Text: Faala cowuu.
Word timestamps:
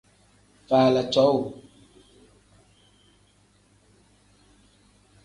Faala 0.67 1.01
cowuu. 1.13 1.45